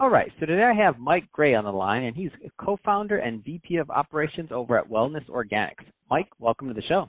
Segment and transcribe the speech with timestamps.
[0.00, 3.44] All right, so today I have Mike Gray on the line, and he's co-founder and
[3.44, 5.84] VP of Operations over at Wellness Organics.
[6.10, 7.08] Mike, welcome to the show.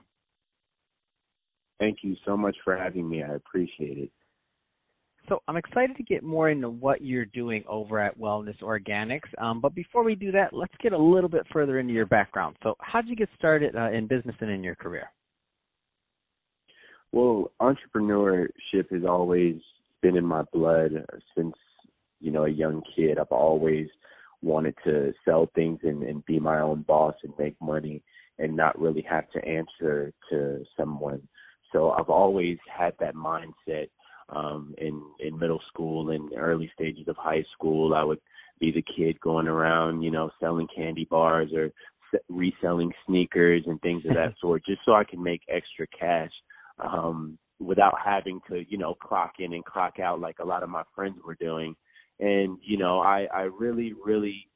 [1.79, 3.23] Thank you so much for having me.
[3.23, 4.11] I appreciate it.
[5.27, 9.21] So I'm excited to get more into what you're doing over at Wellness Organics.
[9.39, 12.55] Um, but before we do that, let's get a little bit further into your background.
[12.61, 15.09] So how did you get started uh, in business and in your career?
[17.11, 19.55] Well, entrepreneurship has always
[20.03, 20.91] been in my blood
[21.35, 21.55] since
[22.19, 23.17] you know a young kid.
[23.17, 23.87] I've always
[24.41, 28.03] wanted to sell things and, and be my own boss and make money
[28.37, 31.21] and not really have to answer to someone.
[31.71, 33.87] So I've always had that mindset
[34.29, 37.93] um, in in middle school and early stages of high school.
[37.93, 38.19] I would
[38.59, 41.71] be the kid going around, you know, selling candy bars or
[42.29, 46.31] reselling sneakers and things of that sort, just so I can make extra cash
[46.79, 50.69] um, without having to, you know, clock in and clock out like a lot of
[50.69, 51.75] my friends were doing.
[52.19, 54.47] And you know, I I really really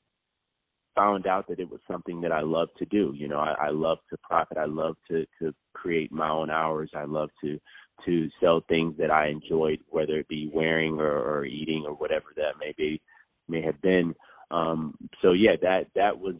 [0.95, 3.13] found out that it was something that I love to do.
[3.15, 4.57] You know, I, I love to profit.
[4.57, 6.91] I love to to create my own hours.
[6.95, 7.59] I love to
[8.05, 12.27] to sell things that I enjoyed, whether it be wearing or, or eating or whatever
[12.35, 13.01] that may be
[13.47, 14.15] may have been.
[14.51, 16.35] Um, so yeah, that that was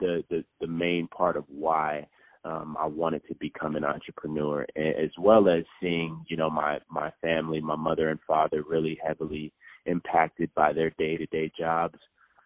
[0.00, 2.06] the, the the main part of why
[2.44, 7.12] um, I wanted to become an entrepreneur, as well as seeing you know my my
[7.20, 9.52] family, my mother and father, really heavily
[9.88, 11.98] impacted by their day to day jobs.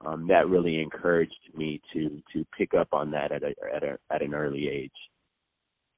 [0.04, 3.98] Um, that really encouraged me to to pick up on that at a at a
[4.10, 4.90] at an early age.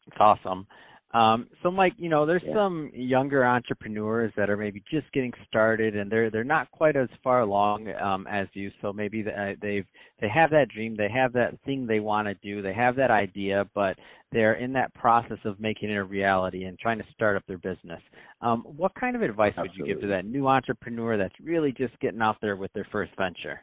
[0.06, 0.66] It's awesome.
[1.14, 2.54] Um, so Mike, you know, there's Yeah.
[2.54, 7.08] some younger entrepreneurs that are maybe just getting started and they're they're not quite as
[7.22, 8.72] far along um, as you.
[8.82, 9.86] So maybe they, uh, they've
[10.20, 13.12] they have that dream, they have that thing they want to do, they have that
[13.12, 13.96] idea, but
[14.32, 17.58] they're in that process of making it a reality and trying to start up their
[17.58, 18.02] business.
[18.40, 21.98] Um, what kind of advice would you give to that new entrepreneur that's really just
[22.00, 23.60] getting out there with their first venture?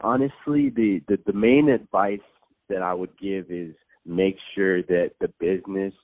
[0.00, 2.20] honestly the, the the main advice
[2.68, 3.74] that i would give is
[4.08, 5.94] make sure that the business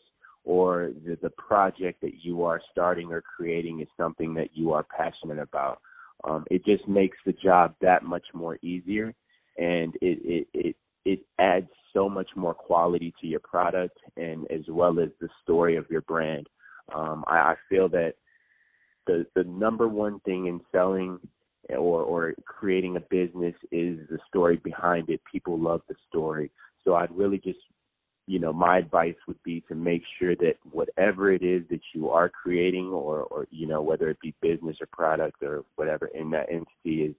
[0.44, 4.86] or the, the project that you are starting or creating is something that you are
[4.96, 5.80] passionate about
[6.24, 9.14] um, it just makes the job that much more easier
[9.58, 14.62] and it it it, it adds so much more quality to your product and as
[14.68, 16.46] well as the story of your brand
[16.94, 18.14] um, I, I feel that
[19.06, 21.18] the the number one thing in selling
[21.70, 25.20] or or creating a business is the story behind it.
[25.30, 26.50] People love the story.
[26.84, 27.58] So I'd really just
[28.26, 32.08] you know, my advice would be to make sure that whatever it is that you
[32.10, 36.30] are creating or or you know, whether it be business or product or whatever in
[36.30, 37.14] that entity is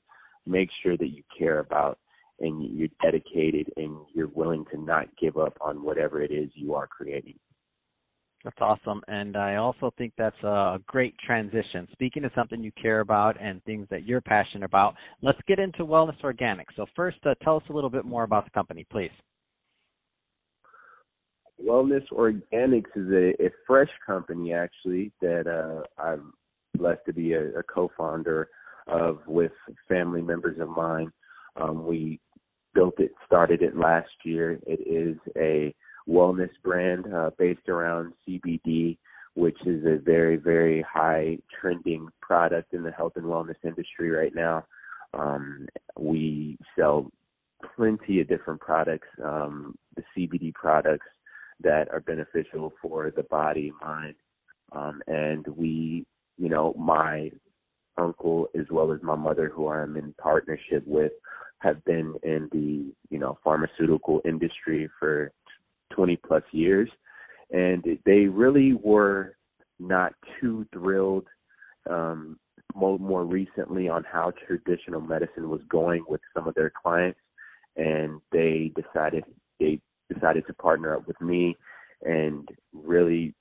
[0.45, 1.99] make sure that you care about
[2.39, 6.73] and you're dedicated and you're willing to not give up on whatever it is you
[6.73, 7.35] are creating.
[8.43, 9.01] That's awesome.
[9.07, 11.87] And I also think that's a great transition.
[11.93, 14.93] Speaking of something you care about and things that you're passionate about,
[15.23, 16.67] let's get into Wellness Organic.
[16.75, 19.09] So, first, uh, tell us a little bit more about the company, please.
[21.63, 26.33] Wellness Organics is a, a fresh company actually that uh, I'm
[26.75, 28.49] blessed to be a, a co-founder
[28.87, 29.51] of with
[29.87, 31.11] family members of mine.
[31.55, 32.19] Um, we
[32.73, 34.59] built it, started it last year.
[34.67, 35.73] It is a
[36.07, 38.97] wellness brand uh, based around CBD,
[39.33, 44.35] which is a very, very high trending product in the health and wellness industry right
[44.35, 44.65] now.
[45.13, 45.67] Um,
[45.97, 47.09] we sell
[47.75, 51.07] plenty of different products, um, the CBD products
[51.61, 54.15] that are beneficial for the body, mind,
[54.71, 56.05] um, and we,
[56.37, 57.31] you know, my
[57.97, 61.13] uncle as well as my mother, who I'm in partnership with,
[61.59, 65.31] have been in the you know pharmaceutical industry for
[65.93, 66.89] 20 plus years,
[67.51, 69.35] and they really were
[69.79, 71.25] not too thrilled
[71.89, 72.37] um,
[72.73, 77.19] more, more recently on how traditional medicine was going with some of their clients,
[77.77, 79.23] and they decided
[79.59, 79.79] they
[80.13, 81.55] decided to partner up with me
[82.03, 83.33] and really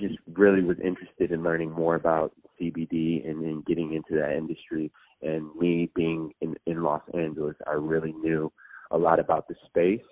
[0.00, 4.90] just really was interested in learning more about CBD and then getting into that industry.
[5.22, 8.52] And me being in, in Los Angeles, I really knew
[8.90, 10.04] a lot about the space.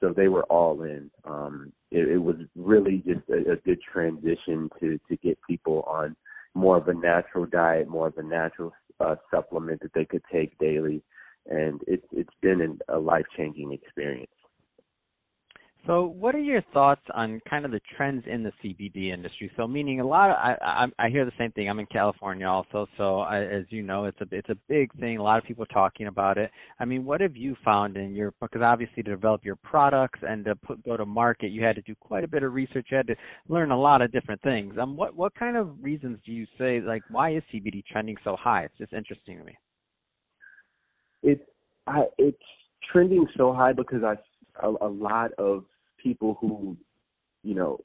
[0.00, 1.10] So they were all in.
[1.24, 6.14] Um, it, it was really just a, a good transition to to get people on
[6.54, 10.56] more of a natural diet, more of a natural uh, supplement that they could take
[10.58, 11.02] daily,
[11.46, 14.30] and it's it's been an, a life changing experience.
[15.86, 19.50] So, what are your thoughts on kind of the trends in the CBD industry?
[19.56, 21.70] So, meaning a lot of I I, I hear the same thing.
[21.70, 25.18] I'm in California also, so I, as you know, it's a it's a big thing.
[25.18, 26.50] A lot of people talking about it.
[26.78, 30.44] I mean, what have you found in your because obviously to develop your products and
[30.44, 32.88] to put go to market, you had to do quite a bit of research.
[32.90, 33.16] You had to
[33.48, 34.74] learn a lot of different things.
[34.78, 38.36] Um, what what kind of reasons do you say like why is CBD trending so
[38.36, 38.64] high?
[38.64, 39.56] It's just interesting to me.
[41.22, 41.42] It's
[41.86, 42.36] I it's
[42.92, 44.16] trending so high because I
[44.62, 45.64] a, a lot of
[46.02, 46.76] people who,
[47.42, 47.78] you know,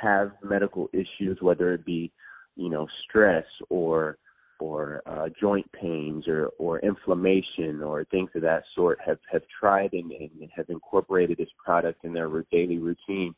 [0.00, 2.12] have medical issues, whether it be,
[2.56, 4.18] you know, stress or
[4.58, 9.92] or uh, joint pains or or inflammation or things of that sort, have have tried
[9.92, 13.34] and, and have incorporated this product in their daily routine,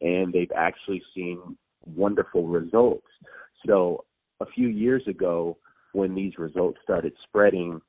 [0.00, 3.06] and they've actually seen wonderful results.
[3.66, 4.04] So
[4.40, 5.56] a few years ago,
[5.92, 7.80] when these results started spreading,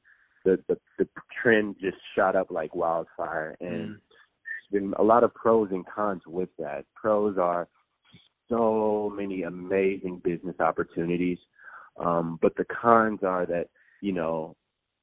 [0.44, 1.08] the the, the
[1.42, 3.98] trend just shot up like wildfire, and mm.
[4.72, 6.86] been a lot of pros and cons with that.
[6.96, 7.68] Pros are
[8.50, 11.40] so many amazing business opportunities,
[12.00, 13.70] um, but the cons are that
[14.02, 14.56] you know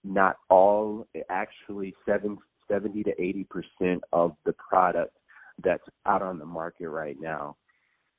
[0.05, 2.39] not all actually seven,
[2.69, 5.17] 70 to 80 percent of the product
[5.63, 7.57] that's out on the market right now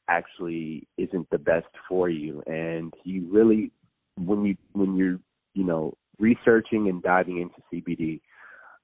[0.07, 2.43] actually isn't the best for you.
[2.47, 3.71] And you really
[4.17, 5.19] when you when you're
[5.53, 8.21] you know researching and diving into CBD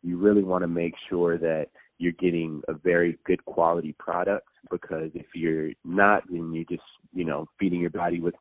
[0.04, 1.68] you really want to make sure that
[1.98, 7.26] you're getting a very good quality product because if you're not then you're just you
[7.26, 8.36] know feeding your body with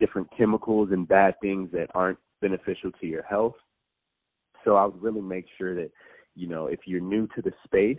[0.00, 3.54] different chemicals and bad things that aren't beneficial to your health.
[4.64, 5.90] So i would really make sure that
[6.34, 7.98] you know if you're new to the space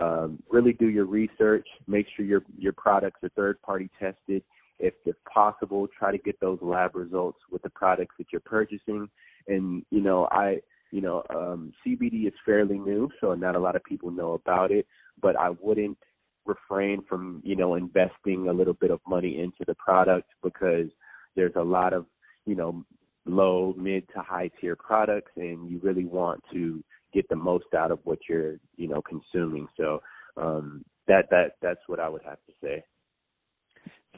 [0.00, 4.42] um, really do your research make sure your your products are third party tested
[4.78, 9.08] if if possible try to get those lab results with the products that you're purchasing
[9.48, 10.58] and you know i
[10.90, 14.70] you know, um, CBD is fairly new, so not a lot of people know about
[14.70, 14.86] it.
[15.20, 15.98] But I wouldn't
[16.46, 20.88] refrain from, you know, investing a little bit of money into the product because
[21.36, 22.06] there's a lot of,
[22.46, 22.84] you know,
[23.26, 26.82] low, mid to high tier products, and you really want to
[27.12, 29.66] get the most out of what you're, you know, consuming.
[29.76, 30.00] So
[30.36, 32.84] um, that that that's what I would have to say.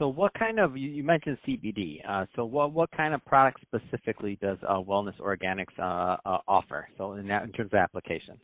[0.01, 1.99] So what kind of you, you mentioned CBD.
[2.09, 6.87] Uh, so what what kind of product specifically does uh, Wellness Organics uh, uh, offer?
[6.97, 8.39] So in that in terms of application.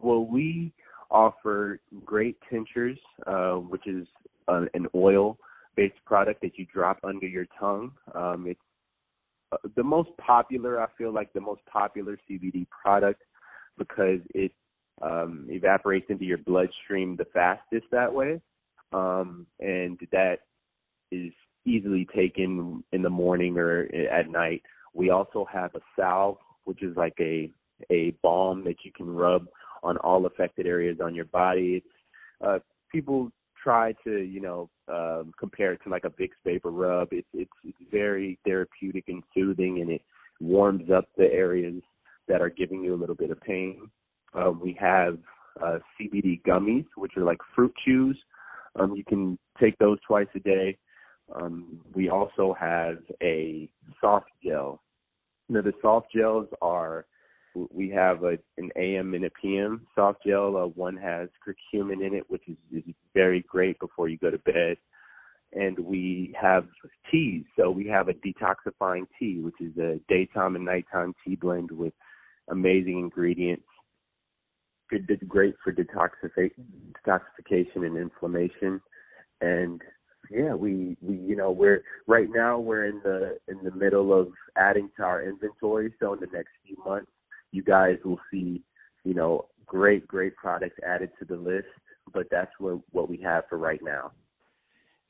[0.00, 0.72] Well, we
[1.10, 4.06] offer great tinctures, uh, which is
[4.48, 7.92] uh, an oil-based product that you drop under your tongue.
[8.14, 10.80] Um, it's the most popular.
[10.80, 13.20] I feel like the most popular CBD product
[13.76, 14.52] because it
[15.02, 18.40] um, evaporates into your bloodstream the fastest that way
[18.92, 20.40] um, and that
[21.10, 21.32] is
[21.64, 24.62] easily taken in the morning or at night.
[24.94, 27.50] We also have a salve, which is like a
[27.90, 29.46] a balm that you can rub
[29.82, 31.82] on all affected areas on your body.
[32.42, 32.58] Uh,
[32.90, 33.30] people
[33.62, 37.08] try to, you know, um, compare it to like a Vicks vapor rub.
[37.12, 37.28] It's
[37.64, 40.02] it's very therapeutic and soothing, and it
[40.40, 41.82] warms up the areas
[42.28, 43.90] that are giving you a little bit of pain.
[44.34, 45.18] Uh, we have
[45.62, 48.16] uh, CBD gummies, which are like fruit chews
[48.78, 50.76] um, you can take those twice a day.
[51.34, 53.68] Um, we also have a
[54.00, 54.82] soft gel.
[55.48, 57.06] Now the soft gels are
[57.70, 60.56] we have a, an AM and a PM soft gel.
[60.56, 64.38] Uh, one has curcumin in it, which is, is very great before you go to
[64.38, 64.76] bed.
[65.52, 66.66] And we have
[67.10, 67.44] teas.
[67.56, 71.94] So we have a detoxifying tea, which is a daytime and nighttime tea blend with
[72.50, 73.64] amazing ingredients
[74.90, 76.64] did great for detoxification,
[77.06, 78.80] detoxification and inflammation,
[79.40, 79.80] and
[80.30, 84.28] yeah, we we you know we're right now we're in the in the middle of
[84.56, 85.92] adding to our inventory.
[86.00, 87.10] So in the next few months,
[87.52, 88.62] you guys will see
[89.04, 91.68] you know great great products added to the list.
[92.12, 94.12] But that's what what we have for right now.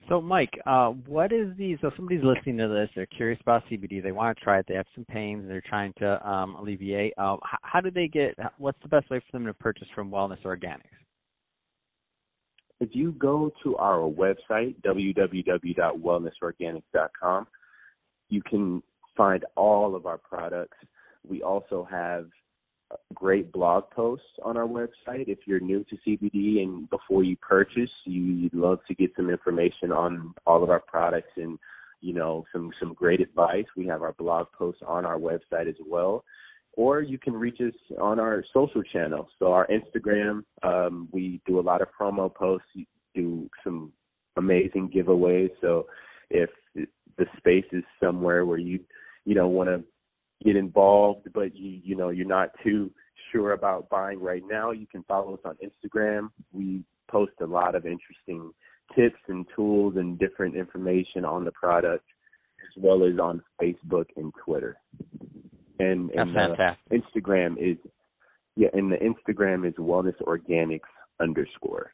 [0.09, 2.89] So, Mike, uh, what is the so somebody's listening to this?
[2.95, 4.01] They're curious about CBD.
[4.01, 4.67] They want to try it.
[4.69, 5.47] They have some pains.
[5.49, 7.13] They're trying to um, alleviate.
[7.19, 8.37] Uh, how, how do they get?
[8.59, 10.83] What's the best way for them to purchase from Wellness Organics?
[12.79, 17.47] If you go to our website www.wellnessorganics.com,
[18.29, 18.83] you can
[19.17, 20.77] find all of our products.
[21.29, 22.29] We also have
[23.15, 25.29] great blog posts on our website.
[25.29, 29.93] If you're new to CBD and before you purchase, you'd love to get some information
[29.93, 31.59] on all of our products and
[32.01, 33.65] you know some some great advice.
[33.77, 36.25] We have our blog posts on our website as well.
[36.75, 39.29] Or you can reach us on our social channels.
[39.39, 42.69] So our Instagram, um, we do a lot of promo posts,
[43.15, 43.93] do some
[44.37, 45.49] amazing giveaways.
[45.63, 45.87] So
[46.29, 48.81] if the space is somewhere where you
[49.25, 49.83] you know want to
[50.45, 52.91] get involved, but you you know you're not too
[53.33, 56.31] sure about buying right now, you can follow us on Instagram.
[56.53, 58.53] We post a lot of interesting
[58.95, 62.05] tips and tools and different information on the product,
[62.63, 64.77] as well as on Facebook and Twitter.
[65.79, 67.03] And, and uh, fantastic.
[67.03, 67.77] Instagram is
[68.57, 70.81] yeah, and the Instagram is Wellness Organics
[71.21, 71.93] underscore.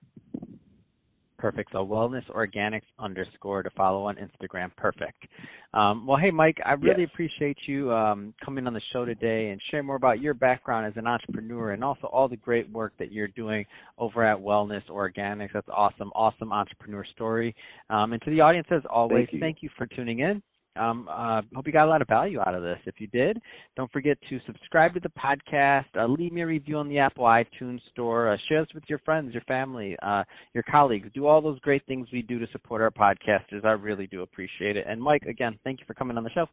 [1.42, 1.72] Perfect.
[1.72, 4.70] So wellness organics underscore to follow on Instagram.
[4.76, 5.26] Perfect.
[5.74, 7.10] Um, well, hey, Mike, I really yes.
[7.12, 10.92] appreciate you um, coming on the show today and sharing more about your background as
[10.94, 13.64] an entrepreneur and also all the great work that you're doing
[13.98, 15.52] over at Wellness Organics.
[15.52, 16.12] That's awesome.
[16.14, 17.56] Awesome entrepreneur story.
[17.90, 20.44] Um, and to the audience, as always, thank you, thank you for tuning in.
[20.76, 22.78] Um, uh, hope you got a lot of value out of this.
[22.86, 23.40] If you did,
[23.76, 27.24] don't forget to subscribe to the podcast, uh, leave me a review on the Apple
[27.24, 30.24] iTunes Store, uh, share this with your friends, your family, uh,
[30.54, 31.08] your colleagues.
[31.14, 33.64] Do all those great things we do to support our podcasters.
[33.64, 34.86] I really do appreciate it.
[34.88, 36.46] And Mike, again, thank you for coming on the show.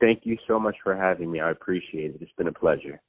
[0.00, 1.40] Thank you so much for having me.
[1.40, 2.18] I appreciate it.
[2.20, 3.00] It's been a pleasure.